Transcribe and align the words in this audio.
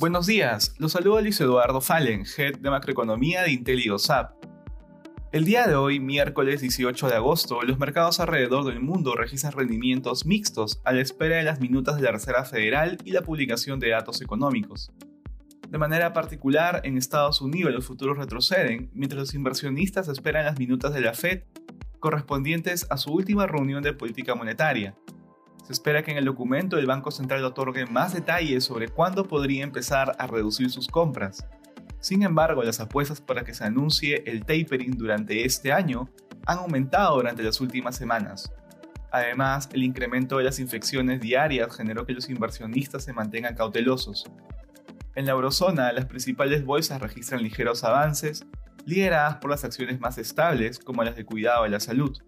Buenos 0.00 0.24
días, 0.24 0.74
los 0.78 0.92
saluda 0.92 1.20
Luis 1.20 1.38
Eduardo 1.42 1.82
Fallen, 1.82 2.24
Head 2.24 2.60
de 2.60 2.70
Macroeconomía 2.70 3.42
de 3.42 3.52
Intel 3.52 3.84
y 3.84 3.90
OSAP. 3.90 4.32
El 5.30 5.44
día 5.44 5.66
de 5.66 5.74
hoy, 5.74 6.00
miércoles 6.00 6.62
18 6.62 7.06
de 7.06 7.16
agosto, 7.16 7.60
los 7.60 7.78
mercados 7.78 8.18
alrededor 8.18 8.64
del 8.64 8.80
mundo 8.80 9.14
registran 9.14 9.52
rendimientos 9.52 10.24
mixtos 10.24 10.80
a 10.86 10.94
la 10.94 11.02
espera 11.02 11.36
de 11.36 11.42
las 11.42 11.60
minutas 11.60 11.96
de 11.96 12.02
la 12.02 12.12
Reserva 12.12 12.46
Federal 12.46 12.96
y 13.04 13.10
la 13.10 13.20
publicación 13.20 13.78
de 13.78 13.90
datos 13.90 14.22
económicos. 14.22 14.90
De 15.68 15.76
manera 15.76 16.14
particular, 16.14 16.80
en 16.84 16.96
Estados 16.96 17.42
Unidos 17.42 17.70
los 17.70 17.84
futuros 17.84 18.16
retroceden, 18.16 18.90
mientras 18.94 19.20
los 19.20 19.34
inversionistas 19.34 20.08
esperan 20.08 20.46
las 20.46 20.58
minutas 20.58 20.94
de 20.94 21.02
la 21.02 21.12
Fed 21.12 21.42
correspondientes 21.98 22.86
a 22.88 22.96
su 22.96 23.12
última 23.12 23.46
reunión 23.46 23.82
de 23.82 23.92
política 23.92 24.34
monetaria. 24.34 24.96
Se 25.70 25.74
espera 25.74 26.02
que 26.02 26.10
en 26.10 26.16
el 26.16 26.24
documento 26.24 26.78
el 26.78 26.86
Banco 26.86 27.12
Central 27.12 27.44
otorgue 27.44 27.86
más 27.86 28.12
detalles 28.12 28.64
sobre 28.64 28.88
cuándo 28.88 29.28
podría 29.28 29.62
empezar 29.62 30.16
a 30.18 30.26
reducir 30.26 30.68
sus 30.68 30.88
compras. 30.88 31.46
Sin 32.00 32.24
embargo, 32.24 32.64
las 32.64 32.80
apuestas 32.80 33.20
para 33.20 33.44
que 33.44 33.54
se 33.54 33.62
anuncie 33.62 34.24
el 34.26 34.40
tapering 34.40 34.98
durante 34.98 35.44
este 35.44 35.72
año 35.72 36.10
han 36.44 36.58
aumentado 36.58 37.14
durante 37.14 37.44
las 37.44 37.60
últimas 37.60 37.94
semanas. 37.94 38.52
Además, 39.12 39.68
el 39.72 39.84
incremento 39.84 40.38
de 40.38 40.42
las 40.42 40.58
infecciones 40.58 41.20
diarias 41.20 41.76
generó 41.76 42.04
que 42.04 42.14
los 42.14 42.28
inversionistas 42.28 43.04
se 43.04 43.12
mantengan 43.12 43.54
cautelosos. 43.54 44.24
En 45.14 45.24
la 45.24 45.30
eurozona, 45.30 45.92
las 45.92 46.06
principales 46.06 46.64
bolsas 46.64 47.00
registran 47.00 47.44
ligeros 47.44 47.84
avances, 47.84 48.44
lideradas 48.86 49.36
por 49.36 49.52
las 49.52 49.62
acciones 49.62 50.00
más 50.00 50.18
estables 50.18 50.80
como 50.80 51.04
las 51.04 51.14
de 51.14 51.24
cuidado 51.24 51.62
de 51.62 51.70
la 51.70 51.78
salud. 51.78 52.18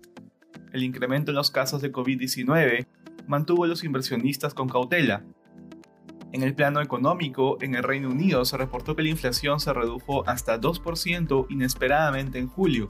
El 0.73 0.85
incremento 0.85 1.33
en 1.33 1.37
los 1.37 1.51
casos 1.51 1.83
de 1.83 1.91
COVID-19 1.91 2.87
mantuvo 3.27 3.65
a 3.65 3.69
los 3.69 3.85
inversionistas 3.85 4.55
con 4.55 4.69
cautela, 4.69 5.25
en 6.33 6.43
el 6.43 6.55
plano 6.55 6.81
económico, 6.81 7.59
en 7.61 7.75
el 7.75 7.83
Reino 7.83 8.09
Unido 8.09 8.47
se 8.47 8.57
reportó 8.57 8.97
que 8.97 9.03
la 9.03 9.11
inflación 9.11 9.61
se 9.61 9.75
redujo 9.75 10.27
hasta 10.27 10.59
2% 10.59 11.47
inesperadamente 11.51 12.39
en 12.39 12.49
julio. 12.49 12.89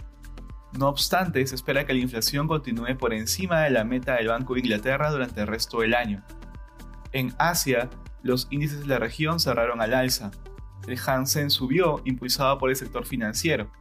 No 0.78 0.88
obstante, 0.88 1.44
se 1.44 1.56
espera 1.56 1.84
que 1.84 1.92
la 1.92 1.98
inflación 1.98 2.46
continúe 2.46 2.96
por 2.96 3.12
encima 3.12 3.62
de 3.62 3.70
la 3.70 3.82
meta 3.82 4.14
del 4.14 4.28
Banco 4.28 4.54
de 4.54 4.60
Inglaterra 4.60 5.10
durante 5.10 5.40
el 5.40 5.48
resto 5.48 5.80
del 5.80 5.94
año. 5.94 6.22
En 7.10 7.34
Asia, 7.38 7.90
los 8.22 8.46
índices 8.50 8.80
de 8.80 8.86
la 8.86 9.00
región 9.00 9.40
cerraron 9.40 9.80
al 9.80 9.92
alza. 9.92 10.30
El 10.86 10.98
Hansen 11.04 11.50
subió, 11.50 12.00
impulsado 12.04 12.58
por 12.58 12.70
el 12.70 12.76
sector 12.76 13.06
financiero. 13.06 13.72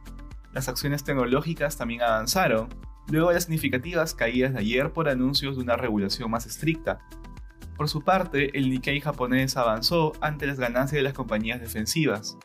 Las 0.52 0.68
acciones 0.68 1.04
tecnológicas 1.04 1.76
también 1.76 2.02
avanzaron, 2.02 2.68
luego 3.08 3.28
de 3.28 3.34
las 3.34 3.44
significativas 3.44 4.14
caídas 4.14 4.52
de 4.52 4.60
ayer 4.60 4.92
por 4.92 5.08
anuncios 5.08 5.56
de 5.56 5.62
una 5.62 5.76
regulación 5.76 6.30
más 6.30 6.46
estricta, 6.46 7.00
por 7.76 7.88
su 7.88 8.02
parte, 8.02 8.56
el 8.56 8.70
Nikkei 8.70 9.00
japonés 9.00 9.56
avanzó 9.56 10.12
ante 10.20 10.46
las 10.46 10.58
ganancias 10.58 10.98
de 10.98 11.02
las 11.02 11.14
compañías 11.14 11.60
defensivas. 11.60 12.38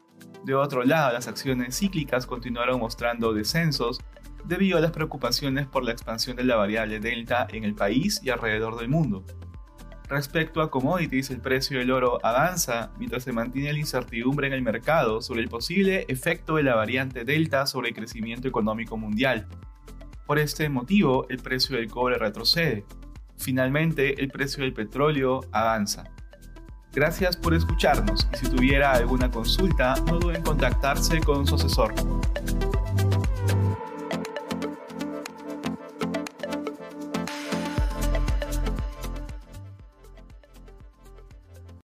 De 0.43 0.55
otro 0.55 0.83
lado, 0.83 1.13
las 1.13 1.27
acciones 1.27 1.77
cíclicas 1.77 2.25
continuaron 2.25 2.79
mostrando 2.79 3.33
descensos 3.33 3.99
debido 4.45 4.77
a 4.77 4.81
las 4.81 4.91
preocupaciones 4.91 5.67
por 5.67 5.83
la 5.83 5.91
expansión 5.91 6.37
de 6.37 6.43
la 6.43 6.55
variable 6.55 6.99
delta 6.99 7.47
en 7.51 7.65
el 7.65 7.75
país 7.75 8.21
y 8.23 8.29
alrededor 8.29 8.79
del 8.79 8.89
mundo. 8.89 9.25
Respecto 10.07 10.61
a 10.61 10.71
commodities, 10.71 11.29
el 11.29 11.41
precio 11.41 11.77
del 11.77 11.91
oro 11.91 12.17
avanza 12.23 12.91
mientras 12.97 13.23
se 13.23 13.33
mantiene 13.33 13.73
la 13.73 13.79
incertidumbre 13.79 14.47
en 14.47 14.53
el 14.53 14.61
mercado 14.61 15.21
sobre 15.21 15.41
el 15.41 15.49
posible 15.49 16.05
efecto 16.07 16.55
de 16.55 16.63
la 16.63 16.75
variante 16.75 17.25
delta 17.25 17.67
sobre 17.67 17.89
el 17.89 17.95
crecimiento 17.95 18.47
económico 18.47 18.95
mundial. 18.97 19.49
Por 20.27 20.37
este 20.37 20.69
motivo, 20.69 21.25
el 21.29 21.39
precio 21.39 21.77
del 21.77 21.89
cobre 21.89 22.17
retrocede, 22.17 22.85
Finalmente, 23.37 24.21
el 24.21 24.29
precio 24.29 24.63
del 24.63 24.73
petróleo 24.73 25.41
avanza. 25.51 26.05
Gracias 26.91 27.37
por 27.37 27.53
escucharnos 27.53 28.27
y 28.33 28.37
si 28.37 28.49
tuviera 28.49 28.93
alguna 28.93 29.29
consulta, 29.29 29.93
no 30.07 30.17
duden 30.17 30.37
en 30.37 30.43
contactarse 30.43 31.19
con 31.21 31.45
su 31.45 31.55
asesor. 31.55 31.93